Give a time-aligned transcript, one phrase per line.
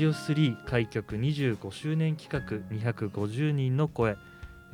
[0.00, 4.16] ジオ3開局25周年企画250人の声。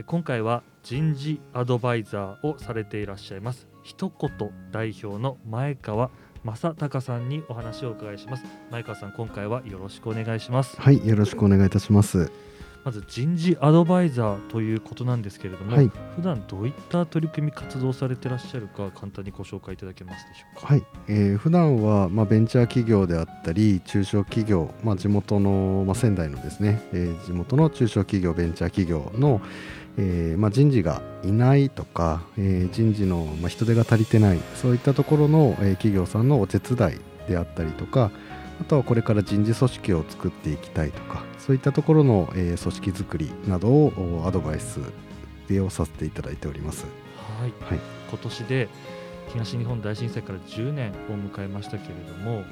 [0.06, 3.66] 今回は人事アドバイザーをされていらっしゃいます。
[3.82, 4.30] 一言
[4.70, 6.12] 代表の前川
[6.44, 8.44] 正隆さんにお話をお伺いします。
[8.70, 10.80] 前川さん今回はよろしくお願いします。
[10.80, 12.30] はいよろしくお願いいたします。
[12.86, 20.66] まず人事アドバイザーということなんですけれども、はい、普段どういった取り組み活動されていらっしゃるか簡単にご紹介いただけますでしょうか？
[20.68, 29.40] はい、えー、普段はまあベンチャー企業であったり中小企業、まあ地元のまあ仙台のですね、えー、地元の中小企業ベンチャー企業の
[29.98, 38.10] えーまあ、人事がいないとか、えー、人事の、まあ、人手が足りてないそういったところの、えー、企業さんのお手伝いであったりとか
[38.60, 44.80] あとはこれから人事組織を作っていきたいとかそういったところの、えー、組織づくりなどをアドバイス
[45.60, 46.86] をさせていただいております。
[47.40, 48.68] はい、はい、今年で
[49.28, 52.44] 東日本大震災から10年を迎えましたけれども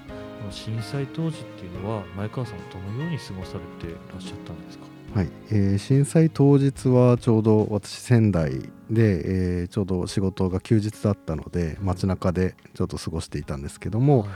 [0.51, 4.85] 震災当時っていうのは前川さんどのように過ごされていらっしゃったんですか？
[5.15, 8.51] はい、えー、震災当日はちょうど私仙台
[8.91, 14.29] で、えー、ちょうど仕事が休日だったので街中でちょっと過ごしていたんですけども、はい、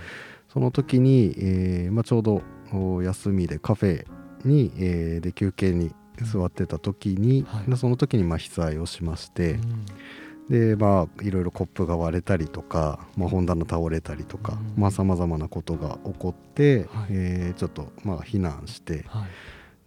[0.49, 2.43] その時に、えーまあ、ちょうど
[3.03, 4.07] 休みでカフェ
[4.45, 9.59] に、えー、で休憩に座ってた時に、はい、その時にまあ被災をしまして、
[10.49, 14.59] うん、でまあいろいろコップが割れたりとか、まあ、本棚倒れたりとか
[14.91, 19.27] さまざ、まなことが起こって、はい、えー、ちょっとまあ避難して、は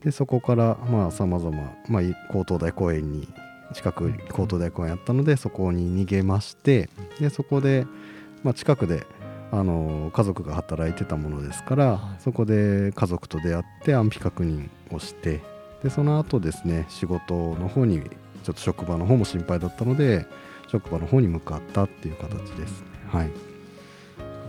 [0.02, 1.74] い、でそこからまあさまざま
[2.31, 3.28] 高等大公園に
[3.74, 7.85] 近く高等大公園あったのでそこに逃げましてでそこで、
[8.44, 9.06] まあ、近くで
[9.51, 15.41] あの家族が働いてたものですから、はい、そこで家族と出会って安否確認をして
[15.84, 18.01] でその後ですね仕事の方に
[18.44, 20.25] ちょっと職場の方も心配だったので
[20.69, 23.29] 職場の方に向かったっていう形です、ね、はい。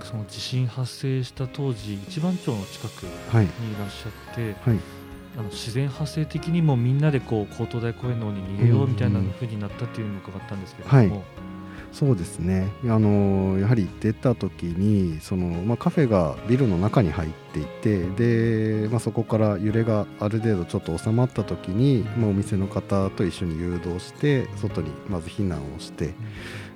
[0.04, 3.10] その地震発生した当時一番町の近くに
[3.44, 3.48] い。
[3.78, 4.78] らっしゃって、はい、
[5.38, 11.22] あの自然発生的にもみんなでこう高等大公園の方に逃げようみたいなふうになったっていうのを伺ったんですけれども、うんうん
[11.92, 12.72] そうですね。
[12.84, 18.08] あのやはり出た時にその、まあ、カフェがビルの中に入っていて
[18.82, 26.14] で、まあ、そこから揺れがある程度ちょっと収まった時に、まあ、お店の方と一緒に誘導して外にまず避難をして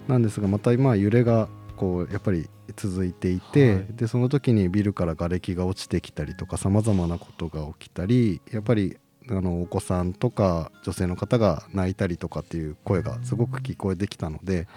[0.07, 8.99] なんですがまた今揺れがこうやっぱり続いていて、はい、でその時にビルから瓦礫が落ちてきたりとかさまざまなことが起きたりやっぱり
[9.31, 14.69] あのお子さんとか女性の方が泣いたりとかっていう声がすごく聞こえてきたので、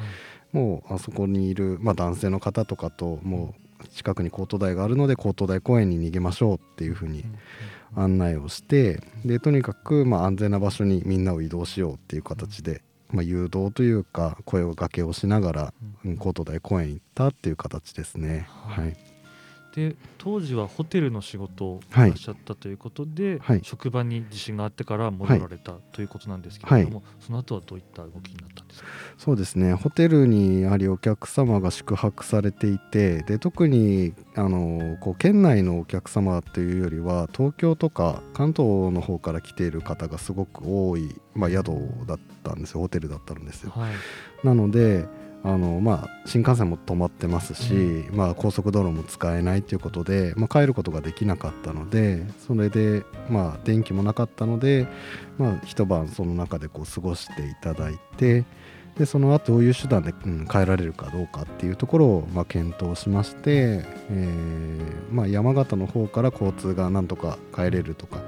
[0.52, 7.24] もうあそこにいる、まあ、男性の方とかともう近くに高等大があるので高等大公園に逃げましょうっていうふうに
[7.96, 15.74] 案内をしてでとにかくまあ安全な場所にみんなを移動しようっていう形で、まあ、誘導というか声をかけをしながら
[16.18, 18.48] 高等大公園行ったっていう形ですね。
[18.50, 19.09] はい
[19.76, 21.96] で当時はホテルの仕事をい。
[21.96, 28.88] らっしゃったということで、はい、職場に地震があってから戻られた、はい、ということなんですけれども、はい、その後はどういった動きになったんですか？
[29.18, 29.74] そうですね。
[29.74, 41.72] ホテルにやはりお客様が宿泊されていてで特にあのこう県内のお客様というよりは東京とか関東の方から来ている方がすごく多い、まあ、宿
[42.08, 42.80] だったんですよ。
[42.82, 43.74] ホテルだったんですよ。
[44.44, 45.06] なので
[45.42, 54.86] あのまあ、新幹線も止まってますし、うん、まあ、高速道路も使えないということで、まあ、帰ることができなかったのでそれで、まあ、電気もなかったので、
[55.38, 58.44] まあ、一晩その中でこう過ごしていただいて
[58.98, 68.22] でその後どういう手段で、うん、帰られるかどうかっていうところを、まあ、検討しまして、えーまあ、山形の方から交通がなんとか帰れるとかっ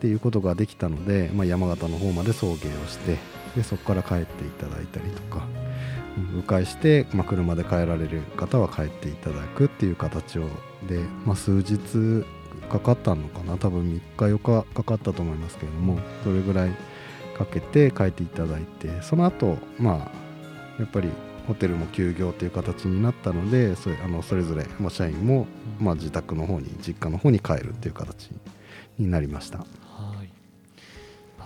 [0.00, 3.18] ていうことができたので、まあ、山形の方まで送迎をして
[3.54, 5.46] でそこから帰っていただいたりとか。
[6.16, 10.48] 迂回して、まあ、車で帰られる方は帰っていただくっていう形を
[10.88, 12.24] で、まあ、数日
[12.70, 14.00] かかったのかな多分3日
[14.36, 16.70] 4日かかったと思いますけれどもそれぐらい
[17.36, 21.10] かけて帰っていただいてその後まあやっぱり
[21.46, 25.46] ホテルも休業という形になったのでそれあのそれぞれ、まあ、社員も、
[25.78, 28.30] まあ、自宅の方に実家の方に帰るっていう形
[28.98, 29.58] になりました。
[29.58, 30.15] はいま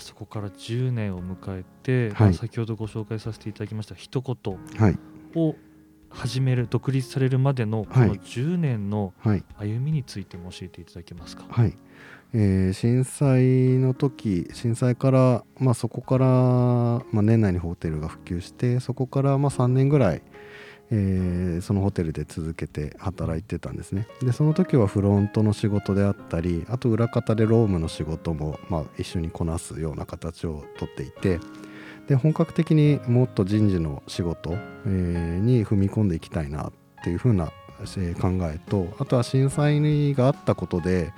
[0.01, 2.29] あそこから10年を迎えて、はい。
[2.29, 4.99] まあ先ほどご紹介させていただきました一言はい。
[5.35, 5.55] を
[6.09, 8.09] 始める独立されるまでのこはい。
[8.09, 9.45] の10年のはい。
[9.59, 11.45] 歩みについても教えていただけますか？
[11.49, 11.77] はい、
[12.33, 20.23] えー震災の時震災から、まあ、そこから、まあ、年内にホテルが普及してそこからまあ3年ぐらい、
[20.91, 24.07] えーそのホテルで続けて働いてたんですね。
[24.23, 31.39] でその時はフロントの仕事であったりあと裏方でロームの仕事も、まあ、一緒にこなすような形をとっていて
[32.09, 34.53] で本格的にもっと人事の仕事、
[34.87, 36.73] えーに踏み込んでいきたいなっ
[37.05, 37.53] ていう風な考
[38.43, 41.13] えとあとは震災があったことで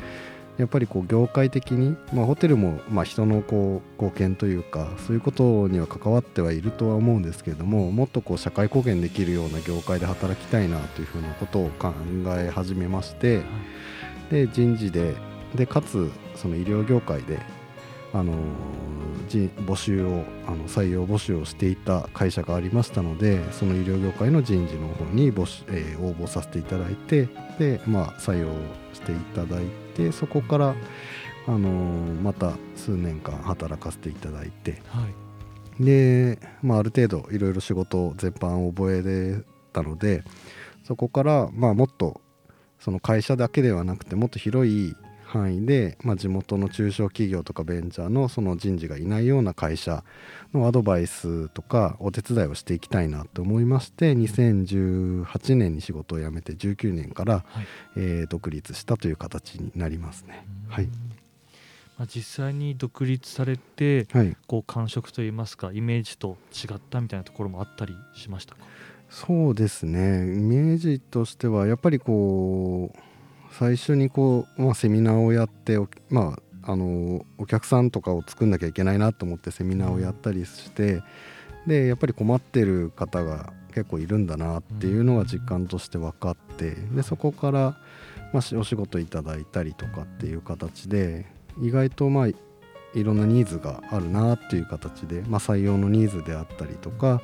[0.59, 11.93] やっぱりこう業界的に、まあ、ホテルもまあ人のこう貢献というかそういうことには関わってはいるとは思うんですけれどももっとこう社会貢献できるような業界で働きたいなというふうなことを考
[12.39, 13.43] え始めまして
[14.31, 15.15] で人事で
[15.55, 17.39] でかつその医療業界で
[18.15, 18.35] あの
[19.29, 27.29] 人募集をあの採用募集をしていた会社がありましたのでその医療業界の人事の方に募集、えー応募させていただいて
[27.59, 28.49] で、まあ、採用
[28.93, 30.75] していただいてそこから、
[31.47, 31.69] あの
[32.23, 34.83] また数年間働かせていただいて。
[34.89, 35.23] はい。
[35.81, 39.43] で、まあ、ある程度いろいろ仕事全般を覚えれ
[39.73, 40.23] たので
[40.85, 42.21] そこから、まあ、もっと
[42.79, 44.94] その会社だけではなくてもっと広い
[45.32, 50.05] 範囲で、まあ、地元の中小企業とかベンチャーのその人事がいないような会社
[50.52, 57.67] のアドバイスとかお手伝いをしていきたいなと思いまして2018年に仕事を辞めて19年から、はい。
[57.96, 60.46] えー独立したという形になりますね。
[60.69, 60.84] はい。
[60.84, 60.90] うん
[61.99, 68.61] まあ、実際に独立されてはい、こう感触といいますかイメージと違ったみたいなところもあったりしましたか？
[69.11, 70.37] そうですね。
[70.37, 72.99] イメージとしてはやっぱりこう
[73.59, 81.03] 最初にこう、まあ、セミナーをやっておまああのお客さんとかを作んなきゃいけないなと思ってセミナーをやったりして
[81.67, 87.77] でやっぱり困ってる方が結構いるんだなっていうのが実感として分かってでそこから、
[88.33, 91.27] まあ、お仕事いただいたりとかっていう形で
[91.61, 92.37] 意外とまあい
[92.95, 97.23] ろんなニーズがあるなっていう形で、まあ、採用のニーズであったりとか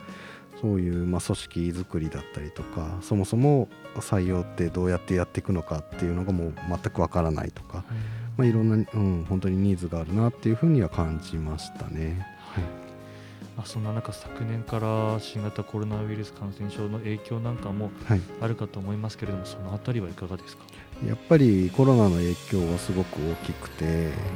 [0.60, 7.84] そういうまあ組織作りだったりとかそもそも採用ってどうやってやっていくのかっていうのがもう全くわからないとか、
[8.36, 12.26] まあ、いろんな、うん、本当にニーズがあるなっていうふうには感じましたね。
[12.38, 12.64] はい
[13.56, 20.62] まあ、そんな中昨年から新型コロナウイルス感染症の影響なんかもはい、あるかと思いますけれどもそのあたりはいかがですか？
[21.06, 23.84] やっぱりコロナの影響はすごく大きくて、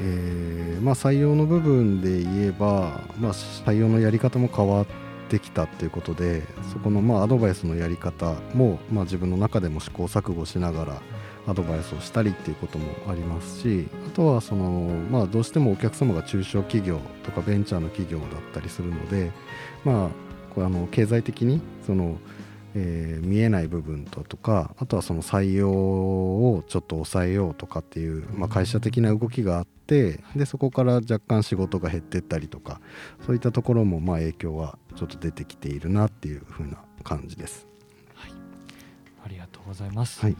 [0.01, 4.93] えーまあ、採用の部分で言えば、まあ、採用のやり方も変わって
[5.39, 6.43] きたっていうことで
[6.73, 11.03] そこのまあアドバイスのやり方も、まあ、自分の中でも試行錯誤しながら
[11.47, 14.65] アドバイスをしたりっていうこともありますしあとはその、
[15.11, 19.33] まあ、どうしてもお客様が中小企業とかベンチャーの企業だったりするので、
[19.85, 20.09] まあ、
[20.55, 22.19] これあの経済的にその、
[22.75, 32.81] え見えない部分ととかあとはその採用をちょっと抑えようとかっていう、まあ、会社的な動きがあってでそこから若干仕事が減ってったりとか
[33.27, 37.67] そういったところもまあ影響はちょっと出てきているなっていう風な感じです。
[39.25, 40.21] ありがとうございます。
[40.21, 40.37] はい。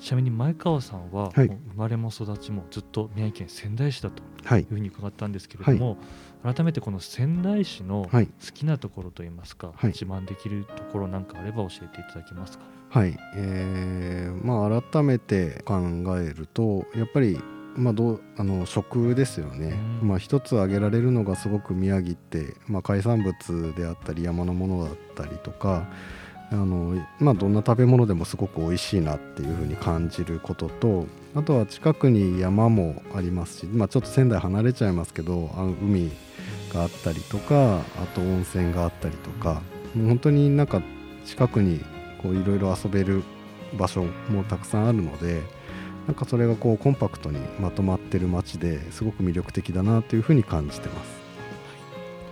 [0.00, 5.98] ちなみに前川さんは、生まれも育ちもずっと宮城県仙台市だとはいいうふうに伺ったんですけれども、
[6.42, 8.28] 改めてこの仙台市の好はい。
[8.52, 9.92] きなところといいますか、はい。
[9.92, 12.64] 自慢できるところなんかあれば教えていただけますか？
[12.90, 15.78] はい、えーまあ改めて考
[16.18, 17.40] えるとやっぱり
[17.76, 20.08] まあどうあの食ですよね、うん。
[20.08, 25.86] まあ一つ挙げられるのがすごく宮城って、まあ、海産物であったり山のものだったりとか
[26.50, 36.10] あの、まあ、どんな食べ物でもすごく美味しいなっていうふうに感じることとあとは近くに山もありますし、まあ、ちょっと仙台離れちゃいますけどあの海
[36.72, 39.62] があったりとかあと温泉があったりとか
[39.94, 40.82] 本当になんか
[41.24, 41.80] 近くに
[42.22, 43.22] こういろいろ遊べる
[43.76, 45.42] 場所もたくさんあるので
[46.06, 51.08] なんかそれがこうコンパクトにまとまってる街ですごく魅力的だなというふうに感じてます。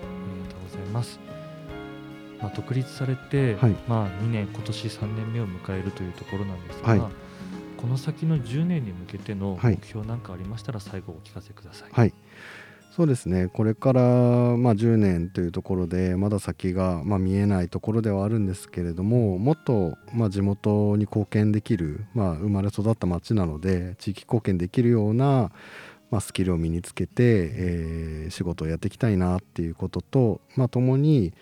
[0.03, 1.21] ありがとうございます。
[2.41, 7.01] まあ、独立されて、はいまあ、2年今年3年目を迎えるというところなんですが、はい
[7.83, 11.89] この先の10年に向けてのはい目標なんかありましたら最後お聞かせください。
[11.91, 12.15] はい
[12.95, 13.49] そうですね。
[13.49, 25.51] これから、まあ、10年というところでまだ先が、まあ、見えないところではあるんですけれどももっと、まあ、地元に貢献できる、まあ、生まれ育った町なので地域貢献できるような、
[26.11, 31.33] まあ、スキルを身につけて、えー仕事をやっていきたいなっていうことと、まあ、共に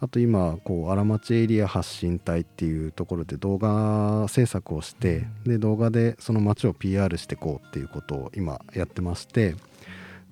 [0.00, 9.56] あと今こう荒町エリア発信隊っていうところで動画制作をしてで動画でその町を PR していこうっていうことを今やってまして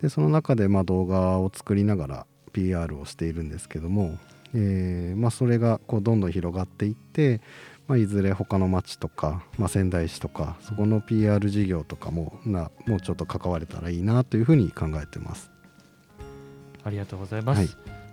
[0.01, 4.19] でその中でまあ動画を作りながら PR をしているんですけども、
[4.55, 7.41] えーまあ、それがこうどんどん広がっていって、
[7.89, 15.51] まあ、いずれ他の町とか、まあ、仙台市とかそこの PR 事業とかもなもうちょっと関われたらいいなというふうに考えてます。
[16.85, 17.69] ありがとうございます、はい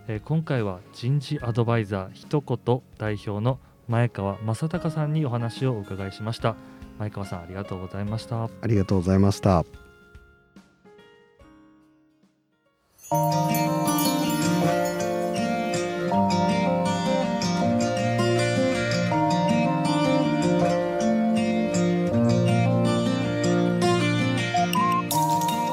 [0.07, 6.55] えー今回は人事アドバイザー一言代表の前川正隆さんにお話をお伺いしました
[6.97, 9.90] 前川さんありがとうございましたありがとうございました。